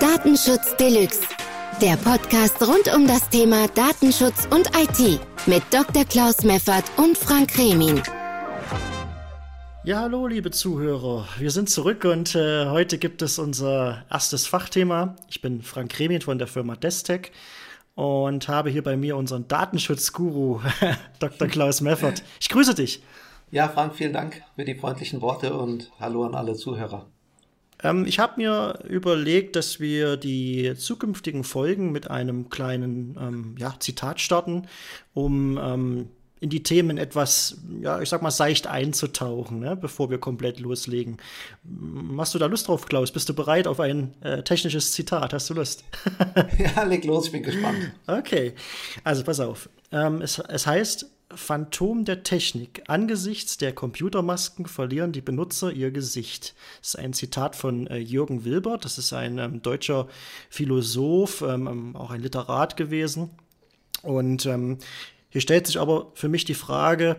[0.00, 1.20] Datenschutz Deluxe.
[1.80, 6.04] Der Podcast rund um das Thema Datenschutz und IT mit Dr.
[6.04, 8.02] Klaus Meffert und Frank Remin.
[9.84, 11.26] Ja, hallo, liebe Zuhörer.
[11.38, 15.16] Wir sind zurück und äh, heute gibt es unser erstes Fachthema.
[15.28, 17.32] Ich bin Frank Remin von der Firma Destec
[17.94, 20.60] und habe hier bei mir unseren Datenschutzguru,
[21.18, 21.48] Dr.
[21.48, 22.22] Klaus Meffert.
[22.40, 23.02] Ich grüße dich.
[23.50, 27.06] Ja, Frank, vielen Dank für die freundlichen Worte und hallo an alle Zuhörer.
[27.82, 33.74] Ähm, ich habe mir überlegt, dass wir die zukünftigen Folgen mit einem kleinen ähm, ja,
[33.78, 34.66] Zitat starten,
[35.14, 36.08] um ähm,
[36.42, 41.18] in die Themen etwas, ja, ich sag mal, seicht einzutauchen, ne, bevor wir komplett loslegen.
[42.18, 43.12] Hast du da Lust drauf, Klaus?
[43.12, 45.32] Bist du bereit auf ein äh, technisches Zitat?
[45.32, 45.84] Hast du Lust?
[46.58, 47.92] ja, leg los, ich bin gespannt.
[48.08, 48.54] Okay,
[49.04, 49.70] also pass auf.
[49.92, 52.82] Ähm, es, es heißt, Phantom der Technik.
[52.86, 56.54] Angesichts der Computermasken verlieren die Benutzer ihr Gesicht.
[56.80, 58.84] Das ist ein Zitat von äh, Jürgen Wilbert.
[58.84, 60.08] Das ist ein ähm, deutscher
[60.50, 63.30] Philosoph, ähm, ähm auch ein Literat gewesen.
[64.02, 64.78] Und ähm,
[65.28, 67.16] hier stellt sich aber für mich die Frage,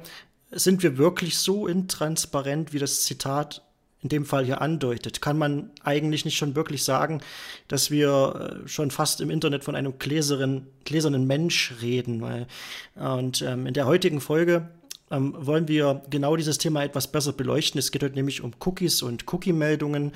[0.51, 3.63] sind wir wirklich so intransparent, wie das Zitat
[4.03, 5.21] in dem Fall hier andeutet?
[5.21, 7.21] Kann man eigentlich nicht schon wirklich sagen,
[7.67, 12.21] dass wir äh, schon fast im Internet von einem gläsernen, gläsernen Mensch reden?
[12.21, 12.47] Weil,
[12.95, 14.69] und ähm, in der heutigen Folge
[15.13, 17.77] ähm, wollen wir genau dieses Thema etwas besser beleuchten.
[17.77, 20.11] Es geht heute nämlich um Cookies und Cookie-Meldungen,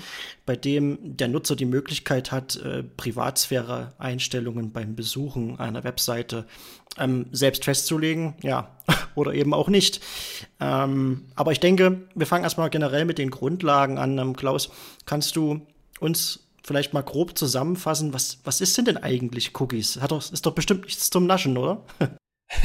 [0.45, 6.45] bei dem der Nutzer die Möglichkeit hat, äh, Privatsphäre-Einstellungen beim Besuchen einer Webseite
[6.98, 8.76] ähm, selbst festzulegen, ja,
[9.16, 10.02] oder eben auch nicht.
[10.59, 14.17] Ähm, aber ich denke, wir fangen erstmal generell mit den Grundlagen an.
[14.17, 14.72] Ähm, Klaus,
[15.06, 15.61] kannst du
[16.00, 20.02] uns vielleicht mal grob zusammenfassen, was, was ist denn denn eigentlich Cookies?
[20.02, 21.84] Hat doch, ist doch bestimmt nichts zum Naschen, oder?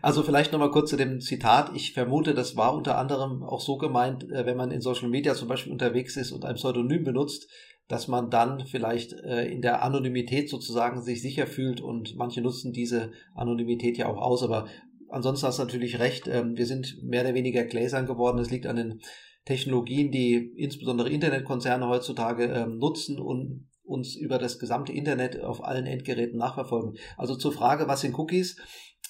[0.00, 1.72] Also vielleicht nochmal kurz zu dem Zitat.
[1.74, 5.34] Ich vermute, das war unter anderem auch so gemeint, äh, wenn man in Social Media
[5.34, 7.48] zum Beispiel unterwegs ist und ein Pseudonym benutzt,
[7.88, 12.72] dass man dann vielleicht äh, in der Anonymität sozusagen sich sicher fühlt und manche nutzen
[12.72, 14.42] diese Anonymität ja auch aus.
[14.42, 14.66] Aber
[15.08, 18.38] ansonsten hast du natürlich recht, ähm, wir sind mehr oder weniger gläsern geworden.
[18.38, 19.00] Es liegt an den
[19.46, 25.86] Technologien, die insbesondere Internetkonzerne heutzutage ähm, nutzen und uns über das gesamte Internet auf allen
[25.86, 26.96] Endgeräten nachverfolgen.
[27.16, 28.56] Also zur Frage, was sind Cookies?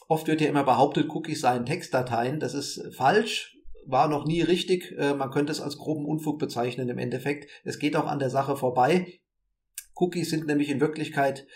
[0.09, 2.41] Oft wird ja immer behauptet, Cookies seien Textdateien.
[2.41, 4.95] Das ist falsch, war noch nie richtig.
[4.99, 7.51] Äh, man könnte es als groben Unfug bezeichnen im Endeffekt.
[7.65, 9.21] Es geht auch an der Sache vorbei.
[9.95, 11.47] Cookies sind nämlich in Wirklichkeit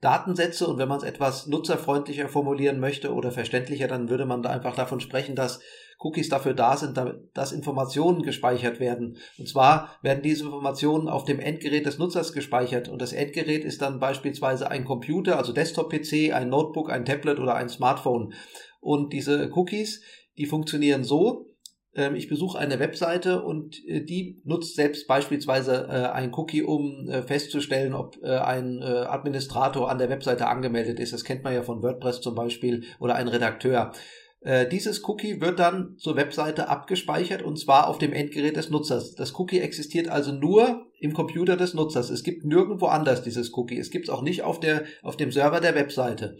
[0.00, 4.50] Datensätze und wenn man es etwas nutzerfreundlicher formulieren möchte oder verständlicher, dann würde man da
[4.50, 5.60] einfach davon sprechen, dass
[5.98, 7.00] Cookies dafür da sind,
[7.34, 9.16] dass Informationen gespeichert werden.
[9.38, 12.88] Und zwar werden diese Informationen auf dem Endgerät des Nutzers gespeichert.
[12.88, 17.56] Und das Endgerät ist dann beispielsweise ein Computer, also Desktop-PC, ein Notebook, ein Tablet oder
[17.56, 18.32] ein Smartphone.
[18.80, 20.02] Und diese Cookies,
[20.36, 21.48] die funktionieren so,
[21.94, 27.08] ähm, ich besuche eine Webseite und äh, die nutzt selbst beispielsweise äh, ein Cookie, um
[27.08, 31.12] äh, festzustellen, ob ein Administrator an der Webseite angemeldet ist.
[31.12, 33.92] Das kennt man ja von WordPress zum Beispiel oder ein Redakteur.
[34.40, 39.14] Äh, dieses Cookie wird dann zur Webseite abgespeichert und zwar auf dem Endgerät des Nutzers.
[39.14, 42.10] Das Cookie existiert also nur im Computer des Nutzers.
[42.10, 43.78] Es gibt nirgendwo anders dieses Cookie.
[43.78, 46.36] Es gibt es auch nicht auf, der, auf dem Server der Webseite.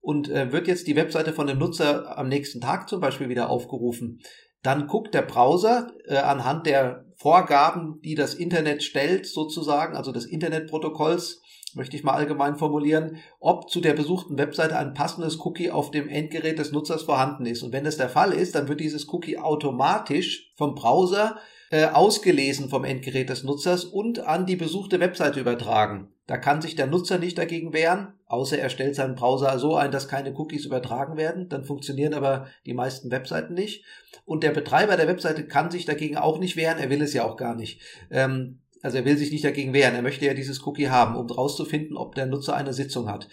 [0.00, 3.48] Und äh, wird jetzt die Webseite von dem Nutzer am nächsten Tag zum Beispiel wieder
[3.48, 4.20] aufgerufen,
[4.64, 10.24] dann guckt der Browser äh, anhand der Vorgaben, die das Internet stellt, sozusagen, also des
[10.24, 11.42] Internetprotokolls,
[11.74, 16.08] möchte ich mal allgemein formulieren, ob zu der besuchten Webseite ein passendes Cookie auf dem
[16.08, 17.62] Endgerät des Nutzers vorhanden ist.
[17.62, 21.36] Und wenn das der Fall ist, dann wird dieses Cookie automatisch vom Browser
[21.70, 26.08] äh, ausgelesen vom Endgerät des Nutzers und an die besuchte Webseite übertragen.
[26.26, 29.90] Da kann sich der Nutzer nicht dagegen wehren, außer er stellt seinen Browser so ein,
[29.90, 31.48] dass keine Cookies übertragen werden.
[31.48, 33.84] Dann funktionieren aber die meisten Webseiten nicht.
[34.24, 37.24] Und der Betreiber der Webseite kann sich dagegen auch nicht wehren, er will es ja
[37.24, 37.80] auch gar nicht.
[38.10, 41.26] Ähm, also er will sich nicht dagegen wehren, er möchte ja dieses Cookie haben, um
[41.26, 43.28] herauszufinden, ob der Nutzer eine Sitzung hat.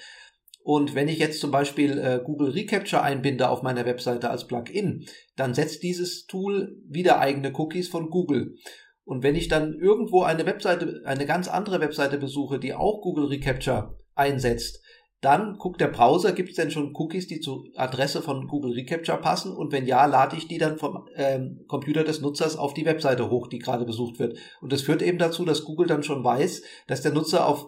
[0.63, 5.05] Und wenn ich jetzt zum Beispiel äh, Google Recapture einbinde auf meiner Webseite als Plugin,
[5.35, 8.55] dann setzt dieses Tool wieder eigene Cookies von Google.
[9.03, 13.25] Und wenn ich dann irgendwo eine Webseite, eine ganz andere Webseite besuche, die auch Google
[13.25, 14.81] Recapture einsetzt,
[15.21, 19.19] dann guckt der Browser, gibt es denn schon Cookies, die zur Adresse von Google Recapture
[19.19, 19.55] passen?
[19.55, 23.29] Und wenn ja, lade ich die dann vom ähm, Computer des Nutzers auf die Webseite
[23.29, 24.37] hoch, die gerade besucht wird.
[24.61, 27.67] Und das führt eben dazu, dass Google dann schon weiß, dass der Nutzer auf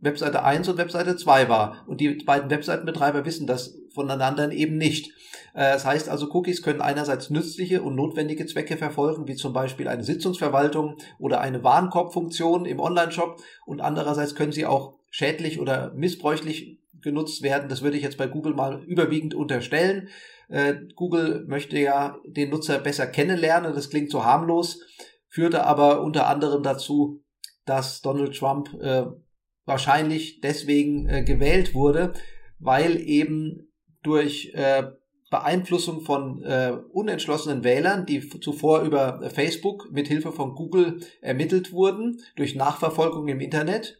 [0.00, 1.84] Webseite 1 und Webseite 2 war.
[1.86, 5.12] Und die beiden Webseitenbetreiber wissen das voneinander eben nicht.
[5.54, 9.86] Äh, das heißt also, Cookies können einerseits nützliche und notwendige Zwecke verfolgen, wie zum Beispiel
[9.86, 13.40] eine Sitzungsverwaltung oder eine Warenkorbfunktion im Onlineshop.
[13.66, 17.68] Und andererseits können sie auch schädlich oder missbräuchlich genutzt werden.
[17.68, 20.08] Das würde ich jetzt bei Google mal überwiegend unterstellen.
[20.48, 23.74] Äh, Google möchte ja den Nutzer besser kennenlernen.
[23.74, 24.80] Das klingt so harmlos,
[25.28, 27.22] führte aber unter anderem dazu,
[27.64, 29.04] dass Donald Trump äh,
[29.64, 32.14] wahrscheinlich deswegen äh, gewählt wurde,
[32.58, 33.68] weil eben
[34.02, 34.84] durch äh,
[35.30, 42.18] Beeinflussung von äh, unentschlossenen Wählern, die zuvor über Facebook mit Hilfe von Google ermittelt wurden,
[42.36, 43.98] durch Nachverfolgung im Internet.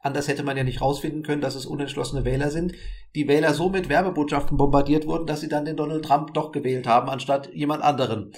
[0.00, 2.74] Anders hätte man ja nicht rausfinden können, dass es unentschlossene Wähler sind.
[3.14, 6.86] Die Wähler so mit Werbebotschaften bombardiert wurden, dass sie dann den Donald Trump doch gewählt
[6.86, 8.32] haben, anstatt jemand anderen.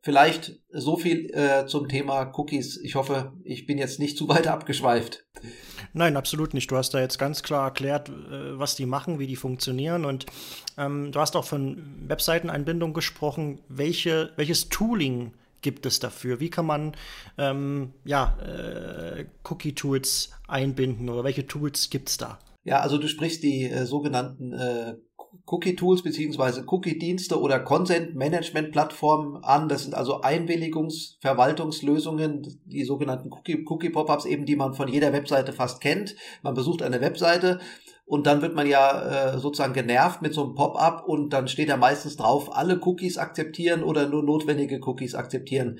[0.00, 2.78] Vielleicht so viel äh, zum Thema Cookies.
[2.82, 5.26] Ich hoffe, ich bin jetzt nicht zu weit abgeschweift.
[5.92, 6.70] Nein, absolut nicht.
[6.70, 10.04] Du hast da jetzt ganz klar erklärt, äh, was die machen, wie die funktionieren.
[10.04, 10.26] Und
[10.76, 13.60] ähm, du hast auch von Webseiteneinbindung gesprochen.
[13.68, 16.40] Welche, welches Tooling gibt es dafür?
[16.40, 16.96] Wie kann man
[17.36, 22.38] ähm, ja, äh, Cookie-Tools einbinden oder welche Tools gibt es da?
[22.64, 24.94] Ja, also du sprichst die äh, sogenannten äh,
[25.46, 29.68] Cookie-Tools beziehungsweise Cookie-Dienste oder Consent-Management-Plattformen an.
[29.68, 36.16] Das sind also Einwilligungsverwaltungslösungen, die sogenannten Cookie-Pop-ups eben, die man von jeder Webseite fast kennt.
[36.42, 37.60] Man besucht eine Webseite
[38.08, 41.68] und dann wird man ja äh, sozusagen genervt mit so einem Pop-up und dann steht
[41.68, 45.78] da meistens drauf, alle Cookies akzeptieren oder nur notwendige Cookies akzeptieren.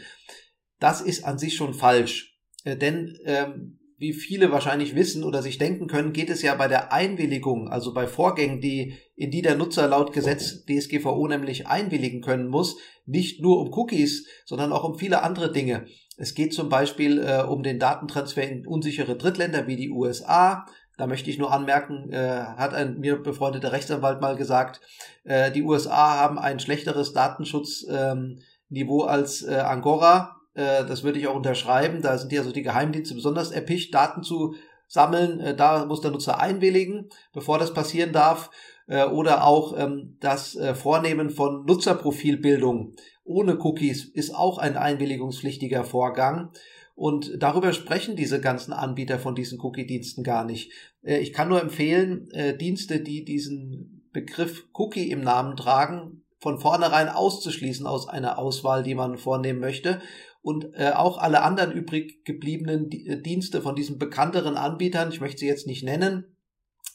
[0.79, 2.39] Das ist an sich schon falsch.
[2.65, 6.69] Äh, denn ähm, wie viele wahrscheinlich wissen oder sich denken können, geht es ja bei
[6.69, 12.21] der Einwilligung, also bei Vorgängen, die, in die der Nutzer laut Gesetz DSGVO nämlich einwilligen
[12.21, 12.77] können muss,
[13.07, 15.87] nicht nur um Cookies, sondern auch um viele andere Dinge.
[16.19, 20.67] Es geht zum Beispiel äh, um den Datentransfer in unsichere Drittländer wie die USA.
[20.99, 24.83] Da möchte ich nur anmerken, äh, hat ein mir befreundeter Rechtsanwalt mal gesagt,
[25.25, 31.29] äh, die USA haben ein schlechteres Datenschutzniveau ähm, als äh, Angora äh, das würde ich
[31.29, 32.03] auch unterschreiben.
[32.03, 34.55] Da sind ja so die Geheimdienste besonders erpicht, Daten zu
[34.89, 35.41] sammeln.
[35.41, 38.51] Äh, da muss der Nutzer einwilligen, bevor das passieren darf.
[38.89, 46.51] Äh, oder auch ähm, das Vornehmen von Nutzerprofilbildung ohne Cookies ist auch ein einwilligungspflichtiger Vorgang.
[46.99, 50.73] Und darüber sprechen diese ganzen Anbieter von diesen Cookie-Diensten gar nicht.
[51.05, 56.59] Äh, ich kann nur empfehlen, äh, Dienste, die diesen Begriff Cookie im Namen tragen, von
[56.59, 60.03] vornherein auszuschließen aus einer Auswahl, die man vornehmen möchte
[60.43, 65.47] und äh, auch alle anderen übrig gebliebenen Dienste von diesen bekannteren Anbietern, ich möchte sie
[65.47, 66.25] jetzt nicht nennen,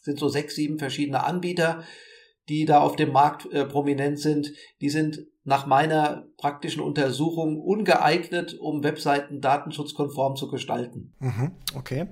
[0.01, 1.81] sind so sechs, sieben verschiedene Anbieter,
[2.49, 8.57] die da auf dem Markt äh, prominent sind, die sind nach meiner praktischen Untersuchung ungeeignet,
[8.59, 11.13] um Webseiten datenschutzkonform zu gestalten.
[11.19, 12.07] Mhm, okay.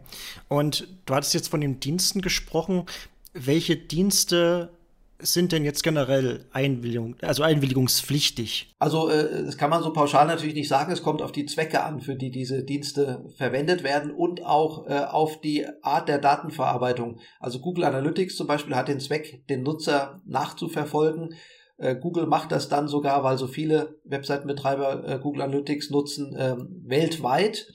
[0.50, 2.86] Und du hattest jetzt von den Diensten gesprochen.
[3.33, 4.78] Welche Dienste
[5.21, 8.75] sind denn jetzt generell Einwilligung, also einwilligungspflichtig?
[8.79, 10.91] Also äh, das kann man so pauschal natürlich nicht sagen.
[10.91, 15.00] Es kommt auf die Zwecke an, für die diese Dienste verwendet werden und auch äh,
[15.00, 17.19] auf die Art der Datenverarbeitung.
[17.39, 21.35] Also Google Analytics zum Beispiel hat den Zweck, den Nutzer nachzuverfolgen.
[21.77, 26.81] Äh, Google macht das dann sogar, weil so viele Webseitenbetreiber äh, Google Analytics nutzen, ähm,
[26.85, 27.68] weltweit.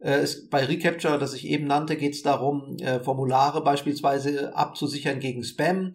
[0.00, 5.20] Äh, es, bei Recapture, das ich eben nannte, geht es darum, äh, Formulare beispielsweise abzusichern
[5.20, 5.94] gegen Spam.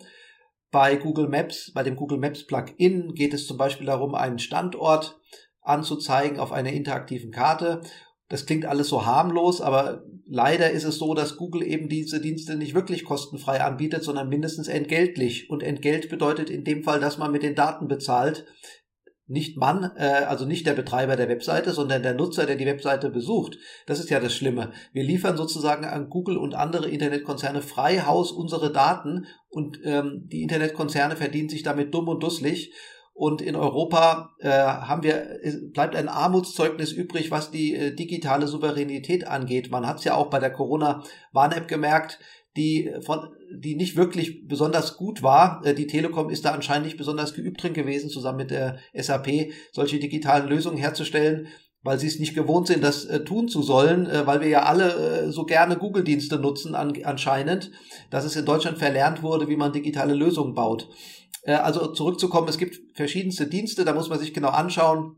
[0.74, 5.20] Bei Google Maps, bei dem Google Maps Plugin geht es zum Beispiel darum, einen Standort
[5.62, 7.82] anzuzeigen auf einer interaktiven Karte.
[8.28, 12.56] Das klingt alles so harmlos, aber leider ist es so, dass Google eben diese Dienste
[12.56, 15.48] nicht wirklich kostenfrei anbietet, sondern mindestens entgeltlich.
[15.52, 18.48] Und Entgelt bedeutet in dem Fall, dass man mit den Daten bezahlt,
[19.28, 23.10] nicht man, äh, also nicht der Betreiber der Webseite, sondern der Nutzer, der die Webseite
[23.10, 23.58] besucht.
[23.86, 24.72] Das ist ja das Schlimme.
[24.92, 30.42] Wir liefern sozusagen an Google und andere Internetkonzerne frei Haus unsere Daten und ähm, die
[30.42, 32.74] Internetkonzerne verdienen sich damit dumm und dusselig.
[33.16, 35.40] Und in Europa äh, haben wir,
[35.72, 39.70] bleibt ein Armutszeugnis übrig, was die äh, digitale Souveränität angeht.
[39.70, 42.20] Man hat es ja auch bei der Corona-Warn-App gemerkt,
[42.56, 45.62] die von die nicht wirklich besonders gut war.
[45.64, 49.52] Äh, die Telekom ist da anscheinend nicht besonders geübt drin gewesen, zusammen mit der SAP
[49.72, 51.48] solche digitalen Lösungen herzustellen,
[51.84, 54.64] weil sie es nicht gewohnt sind, das äh, tun zu sollen, äh, weil wir ja
[54.64, 57.72] alle äh, so gerne Google-Dienste nutzen an, anscheinend,
[58.10, 60.90] dass es in Deutschland verlernt wurde, wie man digitale Lösungen baut.
[61.44, 65.18] Äh, also zurückzukommen, es gibt verschiedenste Dienste, da muss man sich genau anschauen,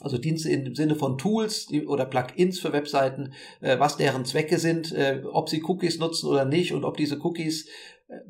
[0.00, 4.92] also Dienste im Sinne von Tools oder Plugins für Webseiten, äh, was deren Zwecke sind,
[4.92, 7.68] äh, ob sie Cookies nutzen oder nicht und ob diese Cookies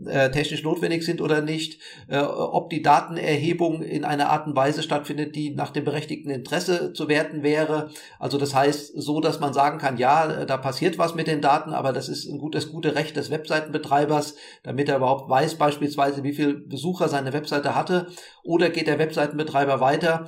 [0.07, 5.35] äh, technisch notwendig sind oder nicht, ob die Datenerhebung in einer Art und Weise stattfindet,
[5.35, 7.91] die nach dem berechtigten Interesse zu werten wäre.
[8.21, 11.71] Also das heißt so, dass man sagen kann, ja, da passiert was mit den Daten,
[11.71, 16.35] aber das ist ein gutes, gute Recht des Webseitenbetreibers, damit er überhaupt weiß beispielsweise, wie
[16.35, 18.07] viel Besucher seine Webseite hatte.
[18.45, 20.25] Oder geht der Webseitenbetreiber weiter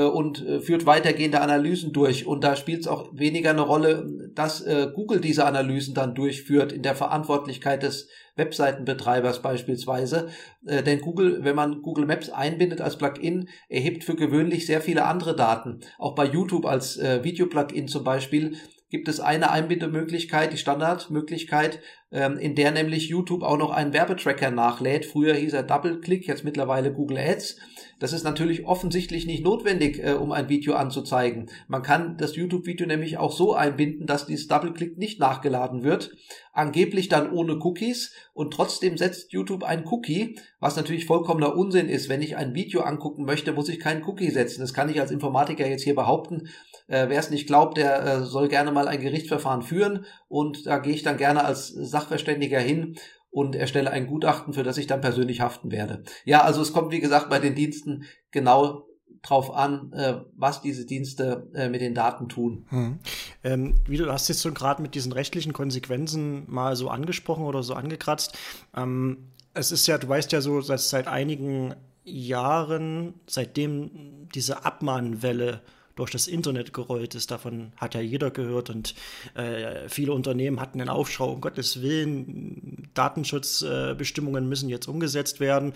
[0.00, 2.26] und äh, führt weitergehende Analysen durch.
[2.26, 6.72] Und da spielt es auch weniger eine Rolle, dass äh, Google diese Analysen dann durchführt
[6.72, 10.30] in der Verantwortlichkeit des Webseitenbetreibers beispielsweise.
[10.62, 15.36] denn Google, wenn man Google Maps einbindet als Plugin, erhebt für gewöhnlich sehr viele andere
[15.36, 15.80] Daten.
[15.98, 18.56] Auch bei YouTube als Video-Plugin zum Beispiel
[18.88, 21.80] gibt es eine Einbindemöglichkeit, die Standardmöglichkeit,
[22.12, 25.06] ähm, in der nämlich YouTube auch noch einen Werbetracker nachlädt.
[25.06, 27.56] Früher hieß er DoubleClick, jetzt mittlerweile Google Ads.
[28.02, 31.48] Das ist natürlich offensichtlich nicht notwendig, äh, um ein Video anzuzeigen.
[31.68, 36.10] Man kann das YouTube-Video nämlich auch so einbinden, dass dieses Double-Click nicht nachgeladen wird.
[36.52, 42.08] Angeblich dann ohne Cookies und trotzdem setzt YouTube ein Cookie, was natürlich vollkommener Unsinn ist.
[42.08, 44.62] Wenn ich ein Video angucken möchte, muss ich keinen Cookie setzen.
[44.62, 46.48] Das kann ich als Informatiker jetzt hier behaupten.
[46.88, 50.78] Äh, Wer es nicht glaubt, der äh, soll gerne mal ein Gerichtsverfahren führen und da
[50.78, 52.96] gehe ich dann gerne als Sachverständiger hin
[53.28, 56.04] und erstelle ein Gutachten, für das ich dann persönlich haften werde.
[56.24, 58.86] Ja, also es kommt, wie gesagt, bei den Diensten genau
[59.20, 62.64] drauf an, äh, was diese Dienste äh, mit den Daten tun.
[62.70, 62.98] Hm.
[63.44, 67.62] Ähm, wie du hast jetzt so gerade mit diesen rechtlichen Konsequenzen mal so angesprochen oder
[67.62, 68.34] so angekratzt.
[68.74, 71.74] Ähm, es ist ja, du weißt ja so, dass seit einigen
[72.04, 75.60] Jahren, seitdem diese Abmahnwelle
[75.96, 77.30] durch das Internet gerollt ist.
[77.30, 78.94] Davon hat ja jeder gehört und
[79.34, 85.72] äh, viele Unternehmen hatten den Aufschrau, um Gottes Willen, Datenschutzbestimmungen äh, müssen jetzt umgesetzt werden.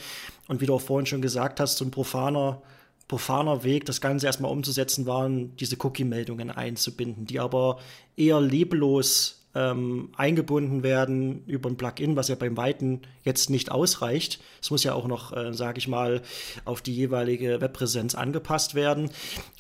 [0.49, 2.63] Und wie du auch vorhin schon gesagt hast, so ein profaner
[3.09, 7.79] profaner Weg, das Ganze erstmal umzusetzen, waren diese Cookie-Meldungen einzubinden, die aber
[8.17, 14.39] eher leblos ähm, eingebunden werden über ein Plugin, was ja beim Weiten jetzt nicht ausreicht.
[14.61, 16.21] Es muss ja auch noch, äh, sage ich mal,
[16.67, 19.11] auf die jeweilige Webpräsenz angepasst werden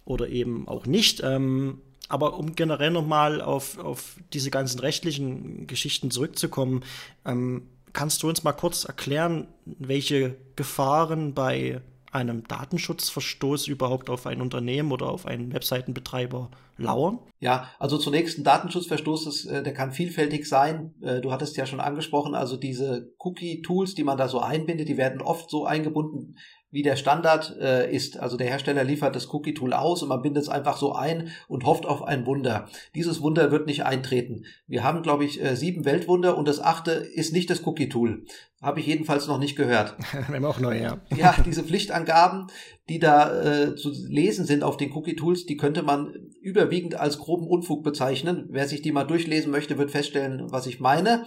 [0.04, 1.22] oder eben auch nicht.
[1.24, 6.84] Ähm, aber um generell nochmal auf, auf diese ganzen rechtlichen Geschichten zurückzukommen,
[7.24, 11.80] ähm, kannst du uns mal kurz erklären, welche Gefahren bei
[12.16, 17.18] einem Datenschutzverstoß überhaupt auf ein Unternehmen oder auf einen Webseitenbetreiber lauern?
[17.38, 20.94] Ja, also zunächst ein Datenschutzverstoß, äh, der kann vielfältig sein.
[21.00, 24.96] Äh, du hattest ja schon angesprochen, also diese Cookie-Tools, die man da so einbindet, die
[24.96, 26.36] werden oft so eingebunden,
[26.70, 28.18] wie der Standard äh, ist.
[28.18, 31.64] Also der Hersteller liefert das Cookie-Tool aus und man bindet es einfach so ein und
[31.64, 32.68] hofft auf ein Wunder.
[32.94, 34.44] Dieses Wunder wird nicht eintreten.
[34.66, 38.24] Wir haben, glaube ich, äh, sieben Weltwunder und das achte ist nicht das Cookie-Tool.
[38.60, 39.96] Habe ich jedenfalls noch nicht gehört.
[40.12, 40.98] Wir haben auch neu, ja.
[41.16, 42.48] Ja, diese Pflichtangaben,
[42.88, 47.46] die da äh, zu lesen sind auf den Cookie-Tools, die könnte man überwiegend als groben
[47.46, 48.46] Unfug bezeichnen.
[48.50, 51.26] Wer sich die mal durchlesen möchte, wird feststellen, was ich meine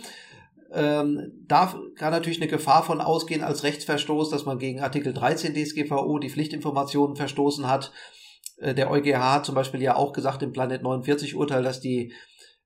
[0.73, 5.53] ähm, da kann natürlich eine Gefahr von ausgehen als Rechtsverstoß, dass man gegen Artikel 13
[5.53, 7.91] DSGVO die Pflichtinformationen verstoßen hat.
[8.57, 12.13] Äh, der EuGH hat zum Beispiel ja auch gesagt im Planet 49 Urteil, dass die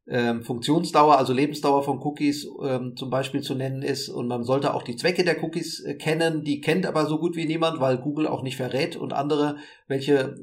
[0.05, 4.73] ähm, Funktionsdauer, also Lebensdauer von Cookies ähm, zum Beispiel zu nennen ist und man sollte
[4.73, 6.43] auch die Zwecke der Cookies äh, kennen.
[6.43, 9.57] Die kennt aber so gut wie niemand, weil Google auch nicht verrät und andere,
[9.87, 10.35] welche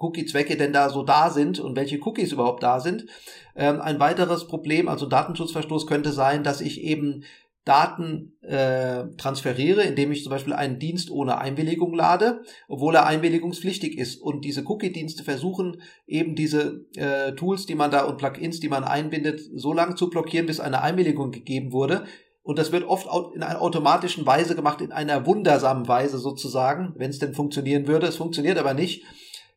[0.00, 3.06] Cookie-Zwecke denn da so da sind und welche Cookies überhaupt da sind.
[3.54, 7.22] Ähm, ein weiteres Problem, also Datenschutzverstoß, könnte sein, dass ich eben
[7.66, 13.98] Daten äh, transferiere, indem ich zum Beispiel einen Dienst ohne Einwilligung lade, obwohl er einwilligungspflichtig
[13.98, 14.20] ist.
[14.20, 18.84] Und diese Cookie-Dienste versuchen eben diese äh, Tools, die man da und Plugins, die man
[18.84, 22.06] einbindet, so lange zu blockieren, bis eine Einwilligung gegeben wurde.
[22.42, 27.10] Und das wird oft in einer automatischen Weise gemacht, in einer wundersamen Weise sozusagen, wenn
[27.10, 28.06] es denn funktionieren würde.
[28.06, 29.04] Es funktioniert aber nicht.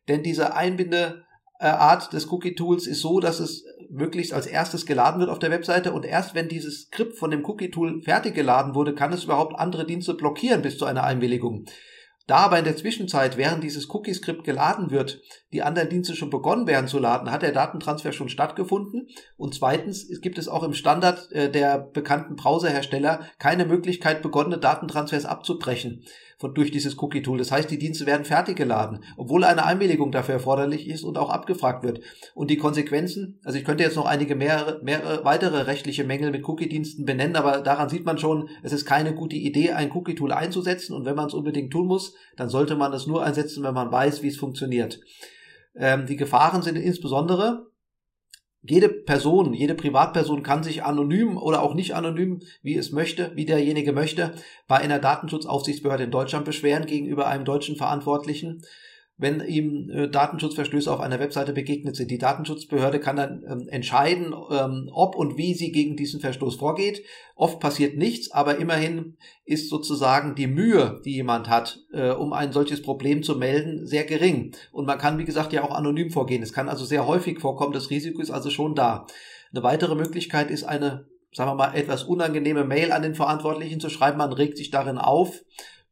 [0.08, 5.38] Denn diese Einbindeart des Cookie-Tools ist so, dass es möglichst als erstes geladen wird auf
[5.38, 9.24] der Webseite und erst wenn dieses Skript von dem Cookie-Tool fertig geladen wurde, kann es
[9.24, 11.66] überhaupt andere Dienste blockieren bis zu einer Einwilligung.
[12.26, 15.20] Da aber in der Zwischenzeit, während dieses Cookie-Skript geladen wird,
[15.52, 19.08] die anderen Dienste schon begonnen werden zu laden, hat der Datentransfer schon stattgefunden.
[19.36, 25.26] Und zweitens gibt es auch im Standard äh, der bekannten Browserhersteller keine Möglichkeit, begonnene Datentransfers
[25.26, 26.04] abzubrechen
[26.38, 27.38] von, durch dieses Cookie-Tool.
[27.38, 31.30] Das heißt, die Dienste werden fertig geladen, obwohl eine Einwilligung dafür erforderlich ist und auch
[31.30, 32.00] abgefragt wird.
[32.34, 36.46] Und die Konsequenzen, also ich könnte jetzt noch einige mehrere, mehrere weitere rechtliche Mängel mit
[36.48, 40.94] Cookie-Diensten benennen, aber daran sieht man schon, es ist keine gute Idee, ein Cookie-Tool einzusetzen.
[40.94, 43.92] Und wenn man es unbedingt tun muss, dann sollte man es nur einsetzen, wenn man
[43.92, 45.00] weiß, wie es funktioniert.
[45.76, 47.66] Ähm, die Gefahren sind insbesondere,
[48.66, 53.44] jede Person, jede Privatperson kann sich anonym oder auch nicht anonym, wie es möchte, wie
[53.44, 54.34] derjenige möchte,
[54.66, 58.62] bei einer Datenschutzaufsichtsbehörde in Deutschland beschweren gegenüber einem deutschen Verantwortlichen
[59.16, 62.10] wenn ihm äh, Datenschutzverstöße auf einer Webseite begegnet sind.
[62.10, 67.04] Die Datenschutzbehörde kann dann ähm, entscheiden, ähm, ob und wie sie gegen diesen Verstoß vorgeht.
[67.36, 72.52] Oft passiert nichts, aber immerhin ist sozusagen die Mühe, die jemand hat, äh, um ein
[72.52, 74.52] solches Problem zu melden, sehr gering.
[74.72, 76.42] Und man kann, wie gesagt, ja auch anonym vorgehen.
[76.42, 77.72] Es kann also sehr häufig vorkommen.
[77.72, 79.06] Das Risiko ist also schon da.
[79.52, 83.90] Eine weitere Möglichkeit ist eine, sagen wir mal, etwas unangenehme Mail an den Verantwortlichen zu
[83.90, 84.18] schreiben.
[84.18, 85.40] Man regt sich darin auf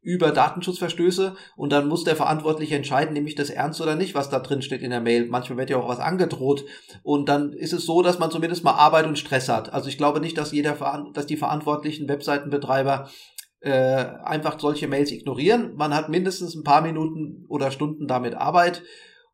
[0.03, 4.29] über Datenschutzverstöße und dann muss der Verantwortliche entscheiden, nehme ich das ernst oder nicht, was
[4.29, 5.27] da drin steht in der Mail.
[5.27, 6.65] Manchmal wird ja auch was angedroht
[7.01, 9.73] und dann ist es so, dass man zumindest mal Arbeit und Stress hat.
[9.73, 10.77] Also ich glaube nicht, dass jeder,
[11.13, 13.09] dass die verantwortlichen Webseitenbetreiber
[13.61, 15.75] äh, einfach solche Mails ignorieren.
[15.75, 18.83] Man hat mindestens ein paar Minuten oder Stunden damit Arbeit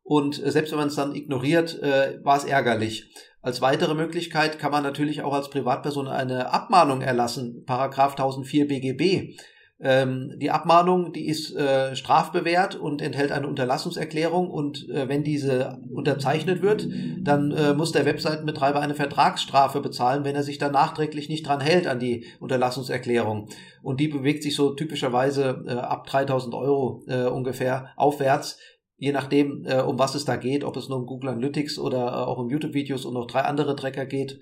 [0.02, 3.12] Und äh, selbst wenn man es dann ignoriert, äh, war es ärgerlich.
[3.42, 9.36] Als weitere Möglichkeit kann man natürlich auch als Privatperson eine Abmahnung erlassen, Paragraph 1004 BGB.
[9.82, 15.78] Ähm, die Abmahnung, die ist äh, strafbewehrt und enthält eine Unterlassungserklärung und äh, wenn diese
[15.90, 16.86] unterzeichnet wird,
[17.22, 21.60] dann äh, muss der Webseitenbetreiber eine Vertragsstrafe bezahlen, wenn er sich dann nachträglich nicht dran
[21.60, 23.48] hält an die Unterlassungserklärung.
[23.82, 28.58] Und die bewegt sich so typischerweise äh, ab 3000 Euro äh, ungefähr aufwärts
[29.00, 32.28] je nachdem, äh, um was es da geht, ob es nur um Google Analytics oder
[32.28, 34.38] auch um YouTube-Videos und noch drei andere Tracker geht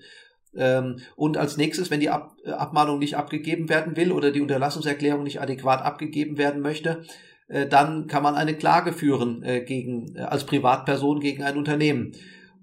[0.55, 4.41] ähm, und als nächstes, wenn die Ab äh, Abmahnung nicht abgegeben werden will oder die
[4.41, 7.03] Unterlassungserklärung nicht adäquat abgegeben werden möchte,
[7.47, 12.13] äh, dann kann man eine Klage führen äh, gegen, als Privatperson gegen ein Unternehmen.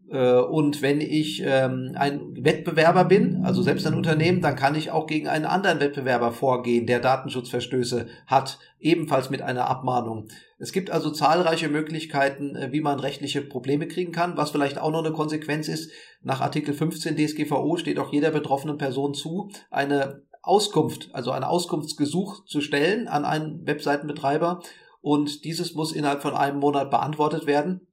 [0.08, 5.06] Und wenn ich ähm, ein Wettbewerber bin, also selbst ein Unternehmen, dann kann ich auch
[5.06, 10.28] gegen einen anderen Wettbewerber vorgehen, der Datenschutzverstöße hat, ebenfalls mit einer Abmahnung.
[10.58, 14.36] Es gibt also zahlreiche Möglichkeiten, äh, wie man rechtliche Probleme kriegen kann.
[14.36, 15.90] Was vielleicht auch noch eine Konsequenz ist,
[16.22, 22.44] nach Artikel 15 DSGVO steht auch jeder betroffenen Person zu, eine Auskunft, also ein Auskunftsgesuch
[22.46, 24.60] zu stellen an einen Webseitenbetreiber
[25.00, 27.88] und dieses muss innerhalb von einem Monat beantwortet werden.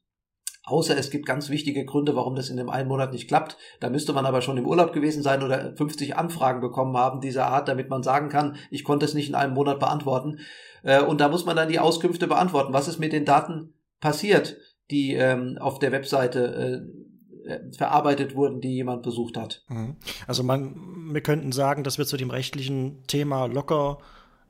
[0.66, 3.58] Außer es gibt ganz wichtige Gründe, warum das in dem einen Monat nicht klappt.
[3.82, 7.48] Da müsste man aber schon im Urlaub gewesen sein oder 50 Anfragen bekommen haben dieser
[7.48, 10.40] Art, damit man sagen kann, ich konnte es nicht in einem Monat beantworten.
[10.84, 12.72] Äh, und da muss man dann die Auskünfte beantworten.
[12.72, 14.58] Was ist mit den Daten passiert,
[14.90, 16.86] die ähm, auf der Webseite
[17.46, 19.64] äh, äh, verarbeitet wurden, die jemand besucht hat?
[19.68, 19.98] Mhm.
[20.28, 23.98] Also man, wir könnten sagen, dass wir zu dem rechtlichen Thema locker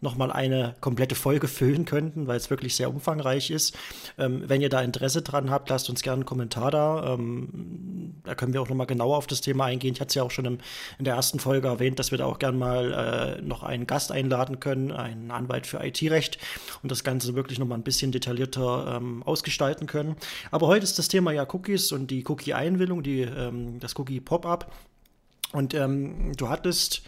[0.04, 3.76] nochmal eine komplette Folge füllen könnten, weil es wirklich sehr umfangreich ist.
[4.18, 7.14] Ähm, wenn ihr da Interesse dran habt, lasst uns gerne einen Kommentar da.
[7.14, 9.94] Ähm, da können wir auch nochmal genauer auf das Thema eingehen.
[9.94, 10.58] Ich hatte es ja auch schon im,
[11.00, 14.12] in der ersten Folge erwähnt, dass wir da auch gerne mal äh, noch einen Gast
[14.12, 16.38] einladen können, einen Anwalt für IT-Recht
[16.84, 20.16] und das Ganze wirklich nochmal ein bisschen detaillierter ähm, ausgestalten können.
[20.52, 24.72] Aber heute ist das Thema ja Cookies und die Cookie-Einwillung, die, ähm, das Cookie-Pop-up.
[25.54, 27.04] Und ähm, du hattest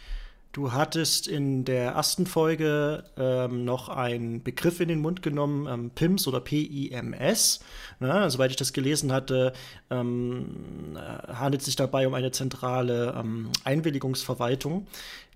[0.55, 5.91] Du hattest in der ersten Folge ähm, noch einen Begriff in den Mund genommen, ähm,
[5.93, 7.59] PIMS oder PIMS.
[7.99, 8.31] Ne?
[8.31, 9.51] Soweit ich das gelesen hatte,
[9.89, 14.87] ähm, äh, handelt es sich dabei um eine zentrale ähm, Einwilligungsverwaltung.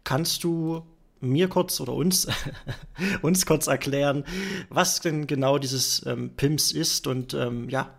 [0.05, 0.83] Kannst du
[1.19, 2.29] mir kurz oder uns,
[3.21, 4.23] uns kurz erklären,
[4.69, 7.89] was denn genau dieses ähm, PIMS ist und ähm, ja,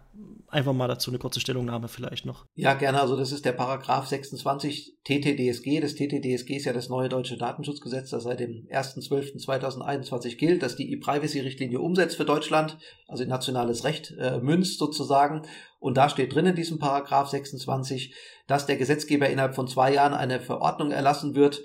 [0.51, 2.47] einfach mal dazu eine kurze Stellungnahme vielleicht noch.
[2.55, 3.01] Ja, gerne.
[3.01, 5.81] Also das ist der Paragraph 26 TTDSG.
[5.81, 10.93] Das TTDSG ist ja das neue deutsche Datenschutzgesetz, das seit dem 1.12.2021 gilt, das die
[10.93, 15.43] E-Privacy-Richtlinie umsetzt für Deutschland, also in nationales Recht äh, münzt sozusagen.
[15.79, 18.15] Und da steht drin in diesem Paragraph 26,
[18.47, 21.63] dass der Gesetzgeber innerhalb von zwei Jahren eine Verordnung erlassen wird,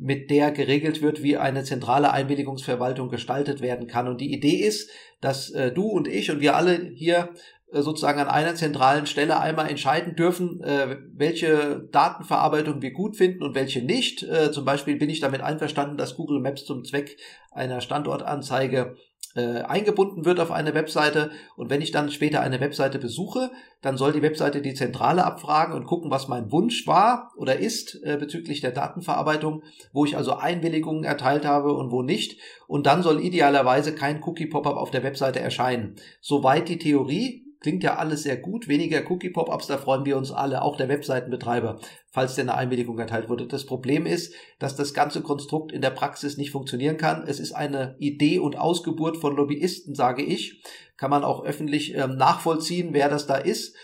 [0.00, 4.06] mit der geregelt wird, wie eine zentrale Einwilligungsverwaltung gestaltet werden kann.
[4.06, 7.30] Und die Idee ist, dass äh, du und ich und wir alle hier
[7.70, 13.54] sozusagen an einer zentralen Stelle einmal entscheiden dürfen, äh, welche Datenverarbeitung wir gut finden und
[13.54, 14.22] welche nicht.
[14.22, 17.16] Äh, zum Beispiel bin ich damit einverstanden, dass Google Maps zum Zweck
[17.50, 18.96] einer Standortanzeige
[19.34, 23.50] äh, eingebunden wird auf eine Webseite und wenn ich dann später eine Webseite besuche,
[23.82, 28.00] dann soll die Webseite die Zentrale abfragen und gucken, was mein Wunsch war oder ist
[28.02, 33.02] äh, bezüglich der Datenverarbeitung, wo ich also Einwilligungen erteilt habe und wo nicht und dann
[33.02, 35.96] soll idealerweise kein Cookie-Pop-up auf der Webseite erscheinen.
[36.20, 38.68] Soweit die Theorie, Klingt ja alles sehr gut.
[38.68, 43.28] Weniger Cookie-Pop-Ups, da freuen wir uns alle, auch der Webseitenbetreiber, falls denn eine Einwilligung erteilt
[43.28, 43.46] wurde.
[43.46, 47.24] Das Problem ist, dass das ganze Konstrukt in der Praxis nicht funktionieren kann.
[47.26, 50.62] Es ist eine Idee und Ausgeburt von Lobbyisten, sage ich.
[50.96, 53.74] Kann man auch öffentlich ähm, nachvollziehen, wer das da ist.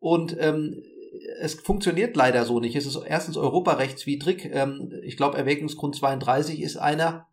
[0.00, 0.82] Und ähm,
[1.40, 2.76] es funktioniert leider so nicht.
[2.76, 4.50] Es ist erstens europarechtswidrig.
[4.52, 7.26] Ähm, ich glaube, Erwägungsgrund 32 ist einer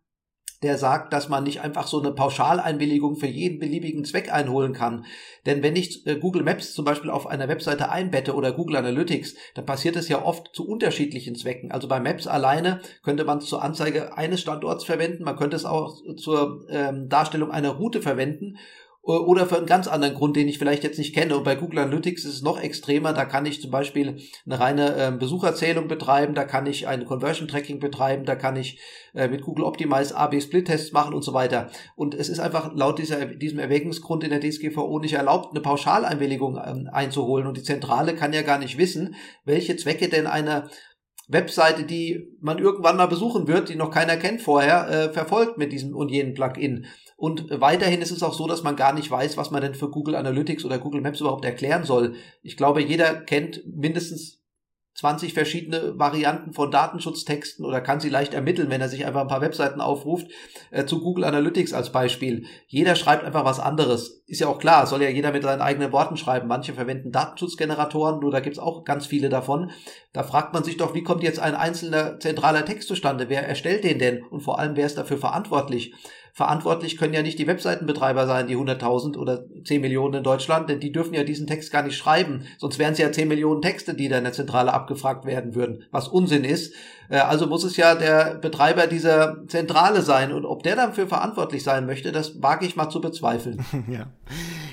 [0.62, 5.04] der sagt, dass man nicht einfach so eine Pauschaleinwilligung für jeden beliebigen Zweck einholen kann.
[5.44, 9.34] Denn wenn ich äh, Google Maps zum Beispiel auf einer Webseite einbette oder Google Analytics,
[9.54, 11.72] dann passiert es ja oft zu unterschiedlichen Zwecken.
[11.72, 15.64] Also bei Maps alleine könnte man es zur Anzeige eines Standorts verwenden, man könnte es
[15.64, 18.56] auch zur ähm, Darstellung einer Route verwenden
[19.02, 21.36] oder für einen ganz anderen Grund, den ich vielleicht jetzt nicht kenne.
[21.36, 23.12] Und bei Google Analytics ist es noch extremer.
[23.12, 27.48] Da kann ich zum Beispiel eine reine äh, Besucherzählung betreiben, da kann ich eine Conversion
[27.48, 28.78] Tracking betreiben, da kann ich
[29.14, 31.70] äh, mit Google Optimize A-B Split-Tests machen und so weiter.
[31.96, 36.60] Und es ist einfach laut dieser, diesem Erwägungsgrund in der DSGVO nicht erlaubt, eine Pauschaleinwilligung
[36.64, 37.48] ähm, einzuholen.
[37.48, 40.70] Und die Zentrale kann ja gar nicht wissen, welche Zwecke denn eine
[41.32, 45.72] Webseite, die man irgendwann mal besuchen wird, die noch keiner kennt vorher, äh, verfolgt mit
[45.72, 46.86] diesem und jenen Plugin.
[47.16, 49.90] Und weiterhin ist es auch so, dass man gar nicht weiß, was man denn für
[49.90, 52.14] Google Analytics oder Google Maps überhaupt erklären soll.
[52.42, 54.41] Ich glaube, jeder kennt mindestens
[55.02, 59.26] 20 verschiedene Varianten von Datenschutztexten oder kann sie leicht ermitteln, wenn er sich einfach ein
[59.26, 60.28] paar Webseiten aufruft,
[60.70, 62.44] äh, zu Google Analytics als Beispiel.
[62.68, 64.22] Jeder schreibt einfach was anderes.
[64.28, 66.46] Ist ja auch klar, soll ja jeder mit seinen eigenen Worten schreiben.
[66.46, 69.72] Manche verwenden Datenschutzgeneratoren, nur da gibt's auch ganz viele davon.
[70.12, 73.28] Da fragt man sich doch, wie kommt jetzt ein einzelner zentraler Text zustande?
[73.28, 74.22] Wer erstellt den denn?
[74.22, 75.94] Und vor allem, wer ist dafür verantwortlich?
[76.34, 80.80] Verantwortlich können ja nicht die Webseitenbetreiber sein, die 100.000 oder 10 Millionen in Deutschland, denn
[80.80, 82.46] die dürfen ja diesen Text gar nicht schreiben.
[82.56, 85.84] Sonst wären es ja 10 Millionen Texte, die da in der Zentrale abgefragt werden würden,
[85.90, 86.72] was Unsinn ist.
[87.10, 90.32] Äh, also muss es ja der Betreiber dieser Zentrale sein.
[90.32, 93.62] Und ob der dafür verantwortlich sein möchte, das wage ich mal zu bezweifeln.
[93.90, 94.06] ja.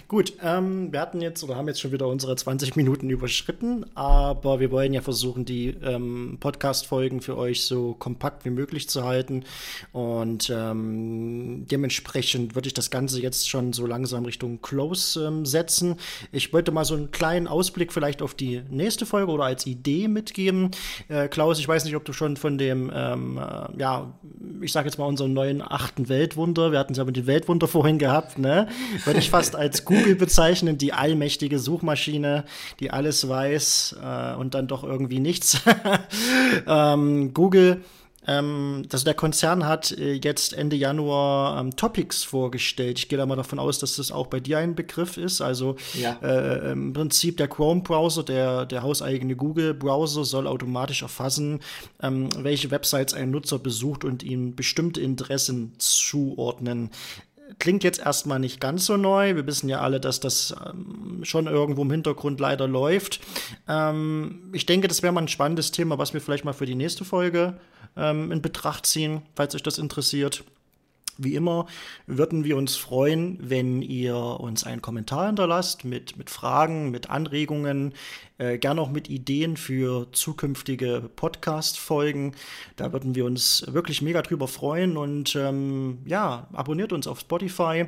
[0.09, 4.59] Gut, ähm, wir hatten jetzt oder haben jetzt schon wieder unsere 20 Minuten überschritten, aber
[4.59, 9.43] wir wollen ja versuchen, die ähm, Podcast-Folgen für euch so kompakt wie möglich zu halten.
[9.91, 15.97] Und ähm, dementsprechend würde ich das Ganze jetzt schon so langsam Richtung Close ähm, setzen.
[16.31, 20.07] Ich wollte mal so einen kleinen Ausblick vielleicht auf die nächste Folge oder als Idee
[20.07, 20.71] mitgeben.
[21.07, 24.11] Äh, Klaus, ich weiß nicht, ob du schon von dem, ähm, äh, ja,
[24.59, 27.67] ich sage jetzt mal unseren neuen achten Weltwunder, wir hatten es ja mit den Weltwunder
[27.67, 28.67] vorhin gehabt, ne?
[29.05, 32.45] Würde ich fast als gut Google bezeichnen, die allmächtige Suchmaschine,
[32.79, 35.61] die alles weiß äh, und dann doch irgendwie nichts.
[36.67, 37.81] ähm, Google
[38.29, 42.99] ähm, also der Konzern hat äh, jetzt Ende Januar ähm, Topics vorgestellt.
[42.99, 45.41] Ich gehe da mal davon aus, dass das auch bei dir ein Begriff ist.
[45.41, 46.17] Also ja.
[46.21, 51.61] äh, im Prinzip der Chrome-Browser, der, der hauseigene Google-Browser soll automatisch erfassen,
[52.01, 56.91] ähm, welche Websites ein Nutzer besucht und ihm bestimmte Interessen zuordnen
[57.57, 59.35] klingt jetzt erstmal nicht ganz so neu.
[59.35, 63.19] Wir wissen ja alle, dass das ähm, schon irgendwo im Hintergrund leider läuft.
[63.67, 66.75] Ähm, ich denke, das wäre mal ein spannendes Thema, was wir vielleicht mal für die
[66.75, 67.55] nächste Folge
[67.97, 70.43] ähm, in Betracht ziehen, falls euch das interessiert.
[71.21, 71.65] Wie immer
[72.07, 77.93] würden wir uns freuen, wenn ihr uns einen Kommentar hinterlasst mit, mit Fragen, mit Anregungen,
[78.37, 82.35] äh, gerne auch mit Ideen für zukünftige Podcast-Folgen.
[82.77, 87.85] Da würden wir uns wirklich mega drüber freuen und ähm, ja, abonniert uns auf Spotify.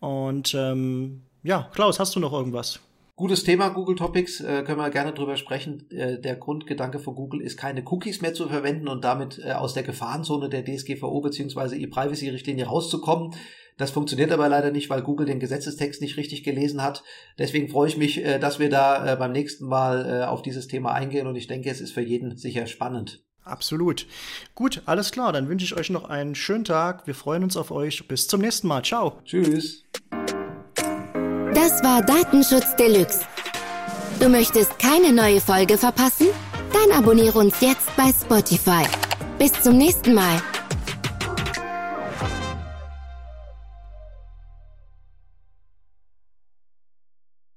[0.00, 2.80] Und ähm, ja, Klaus, hast du noch irgendwas?
[3.22, 5.88] Gutes Thema, Google Topics, äh, können wir gerne drüber sprechen.
[5.92, 9.74] Äh, der Grundgedanke von Google ist, keine Cookies mehr zu verwenden und damit äh, aus
[9.74, 11.76] der Gefahrenzone der DSGVO bzw.
[11.76, 13.32] E-Privacy-Richtlinie rauszukommen.
[13.76, 17.04] Das funktioniert aber leider nicht, weil Google den Gesetzestext nicht richtig gelesen hat.
[17.38, 20.66] Deswegen freue ich mich, äh, dass wir da äh, beim nächsten Mal äh, auf dieses
[20.66, 23.22] Thema eingehen und ich denke, es ist für jeden sicher spannend.
[23.44, 24.08] Absolut.
[24.56, 25.32] Gut, alles klar.
[25.32, 27.06] Dann wünsche ich euch noch einen schönen Tag.
[27.06, 28.08] Wir freuen uns auf euch.
[28.08, 28.82] Bis zum nächsten Mal.
[28.82, 29.20] Ciao.
[29.24, 29.84] Tschüss.
[31.54, 33.20] Das war Datenschutz Deluxe.
[34.18, 36.28] Du möchtest keine neue Folge verpassen?
[36.72, 38.84] Dann abonniere uns jetzt bei Spotify.
[39.38, 40.40] Bis zum nächsten Mal.